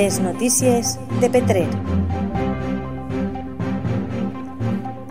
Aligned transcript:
Les 0.00 0.18
notícies 0.18 0.94
de 1.20 1.28
Petrer. 1.28 1.66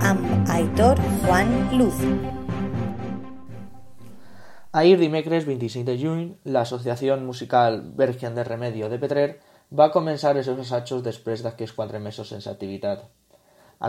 Amb 0.01 0.49
Aitor 0.49 0.97
Juan 1.25 1.51
Luz. 1.77 1.99
Ahir 4.71 4.97
dimecres 4.97 5.45
25 5.45 5.85
de 5.91 5.95
juny, 6.01 6.25
l'Associació 6.43 7.19
Musical 7.21 7.83
Vergen 8.01 8.33
de 8.33 8.47
Remedio 8.49 8.89
de 8.89 8.97
Petrer 8.97 9.27
va 9.69 9.91
començar 9.93 10.33
els 10.33 10.49
seus 10.49 10.65
assajos 10.65 11.05
després 11.05 11.45
d'aquests 11.45 11.77
quatre 11.77 12.01
mesos 12.01 12.33
sense 12.33 12.49
activitat. 12.49 13.05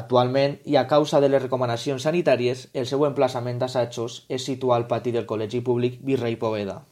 Actualment, 0.04 0.60
i 0.68 0.76
a 0.76 0.84
causa 0.86 1.24
de 1.24 1.32
les 1.32 1.46
recomanacions 1.48 2.04
sanitàries, 2.10 2.68
el 2.74 2.84
seu 2.84 3.08
emplaçament 3.08 3.56
d'assajos 3.56 4.26
és 4.28 4.44
situar 4.52 4.76
al 4.76 4.90
pati 4.92 5.16
del 5.16 5.24
Col·legi 5.24 5.64
Públic 5.64 6.02
Virrei 6.04 6.36
Poveda. 6.36 6.82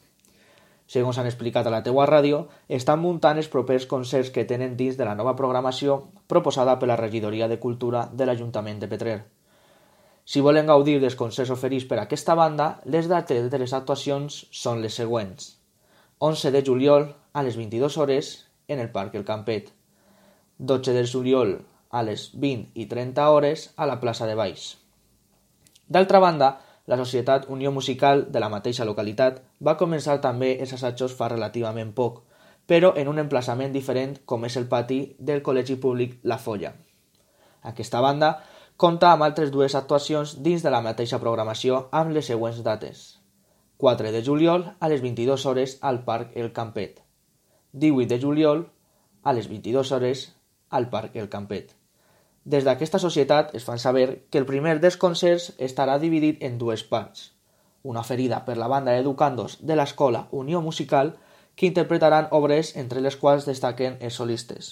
Segons 0.89 1.19
han 1.21 1.27
explicat 1.29 1.67
a 1.69 1.73
la 1.73 1.83
teua 1.85 2.07
ràdio, 2.09 2.47
estan 2.67 3.01
muntant 3.03 3.37
els 3.37 3.49
propers 3.53 3.85
concerts 3.85 4.31
que 4.33 4.47
tenen 4.49 4.73
dins 4.77 4.97
de 4.97 5.05
la 5.05 5.13
nova 5.13 5.35
programació 5.37 5.99
proposada 6.25 6.79
per 6.81 6.89
la 6.89 6.97
Regidoria 6.97 7.47
de 7.47 7.59
Cultura 7.61 8.07
de 8.11 8.25
l'Ajuntament 8.25 8.79
de 8.81 8.89
Petrer. 8.89 9.19
Si 10.25 10.41
volen 10.45 10.65
gaudir 10.69 10.97
dels 11.01 11.17
concerts 11.19 11.53
oferits 11.53 11.85
per 11.89 11.99
aquesta 12.01 12.33
banda, 12.37 12.71
les 12.85 13.07
dates 13.09 13.51
de 13.53 13.59
les 13.61 13.73
actuacions 13.77 14.39
són 14.49 14.81
les 14.81 14.97
següents. 14.97 15.55
11 16.25 16.51
de 16.57 16.63
juliol 16.65 17.05
a 17.33 17.43
les 17.45 17.57
22 17.57 17.97
hores 17.97 18.31
en 18.67 18.81
el 18.81 18.89
Parc 18.89 19.13
El 19.15 19.25
Campet. 19.25 19.69
12 20.57 20.93
de 20.97 21.05
juliol 21.07 21.53
a 21.89 22.01
les 22.05 22.31
20 22.33 22.73
i 22.73 22.85
30 22.89 23.29
hores 23.29 23.69
a 23.77 23.85
la 23.89 23.99
plaça 24.01 24.25
de 24.29 24.35
Baix. 24.37 24.71
D'altra 25.89 26.19
banda, 26.21 26.49
la 26.89 26.97
Societat 26.97 27.45
Unió 27.53 27.71
Musical 27.71 28.23
de 28.33 28.39
la 28.41 28.49
mateixa 28.49 28.85
localitat 28.89 29.43
va 29.67 29.77
començar 29.77 30.15
també 30.23 30.55
els 30.63 30.71
assajos 30.73 31.13
fa 31.13 31.27
relativament 31.29 31.91
poc, 31.99 32.23
però 32.65 32.95
en 32.97 33.11
un 33.11 33.21
emplaçament 33.21 33.75
diferent 33.75 34.15
com 34.25 34.47
és 34.47 34.57
el 34.57 34.65
pati 34.71 34.97
del 35.19 35.43
Col·legi 35.45 35.77
Públic 35.83 36.17
La 36.23 36.39
Folla. 36.41 36.73
Aquesta 37.71 38.01
banda 38.01 38.31
compta 38.85 39.11
amb 39.13 39.27
altres 39.27 39.53
dues 39.53 39.77
actuacions 39.77 40.35
dins 40.49 40.65
de 40.65 40.73
la 40.73 40.81
mateixa 40.81 41.21
programació 41.21 41.83
amb 42.01 42.15
les 42.17 42.31
següents 42.33 42.63
dates. 42.65 43.05
4 43.77 44.11
de 44.15 44.23
juliol 44.25 44.65
a 44.79 44.89
les 44.89 45.05
22 45.05 45.45
hores 45.45 45.77
al 45.81 46.03
Parc 46.09 46.33
El 46.35 46.53
Campet. 46.53 47.03
18 47.73 48.09
de 48.15 48.21
juliol 48.23 48.65
a 49.21 49.33
les 49.37 49.47
22 49.47 49.91
hores 49.91 50.29
al 50.69 50.89
Parc 50.89 51.15
El 51.15 51.29
Campet. 51.29 51.78
Des 52.49 52.65
d'aquesta 52.65 52.97
societat 52.97 53.51
es 53.57 53.65
fan 53.67 53.77
saber 53.77 54.23
que 54.33 54.39
el 54.41 54.45
primer 54.49 54.79
dels 54.81 54.95
concerts 54.97 55.51
estarà 55.69 55.99
dividit 56.01 56.39
en 56.47 56.55
dues 56.57 56.81
parts. 56.81 57.27
Una 57.83 58.01
ferida 58.03 58.39
per 58.45 58.55
la 58.57 58.69
banda 58.71 58.95
educandos 58.97 59.59
de 59.61 59.75
l'escola 59.77 60.23
Unió 60.31 60.61
Musical 60.65 61.11
que 61.55 61.67
interpretaran 61.69 62.29
obres 62.31 62.71
entre 62.83 63.03
les 63.05 63.17
quals 63.21 63.45
destaquen 63.45 63.99
els 63.99 64.17
solistes. 64.17 64.71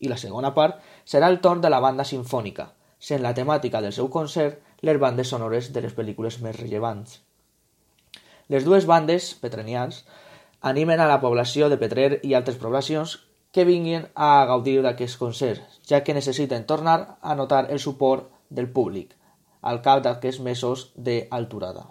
I 0.00 0.10
la 0.10 0.18
segona 0.18 0.50
part 0.56 0.80
serà 1.06 1.28
el 1.30 1.38
torn 1.44 1.62
de 1.62 1.70
la 1.70 1.78
banda 1.84 2.08
sinfònica, 2.08 2.72
sent 2.98 3.22
la 3.22 3.34
temàtica 3.38 3.82
del 3.84 3.94
seu 3.94 4.10
concert 4.10 4.58
les 4.82 4.98
bandes 4.98 5.30
sonores 5.30 5.70
de 5.72 5.84
les 5.86 5.94
pel·lícules 5.94 6.40
més 6.42 6.58
rellevants. 6.58 7.20
Les 8.48 8.66
dues 8.66 8.90
bandes, 8.90 9.30
petrenians, 9.38 10.02
animen 10.60 10.98
a 10.98 11.06
la 11.06 11.20
població 11.22 11.70
de 11.70 11.78
Petrer 11.78 12.18
i 12.26 12.34
altres 12.34 12.58
poblacions 12.58 13.20
que 13.54 13.64
vinguin 13.64 14.08
a 14.18 14.30
gaudir 14.50 14.80
d'aquests 14.82 15.20
concerts, 15.20 15.80
ja 15.86 16.02
que 16.02 16.16
necessiten 16.16 16.66
tornar 16.66 17.18
a 17.22 17.36
notar 17.38 17.68
el 17.70 17.78
suport 17.78 18.26
del 18.50 18.66
públic 18.78 19.14
al 19.62 19.78
cap 19.84 20.02
d'aquests 20.02 20.42
mesos 20.42 20.88
d'alturada. 20.96 21.86